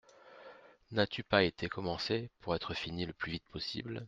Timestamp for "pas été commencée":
1.21-2.31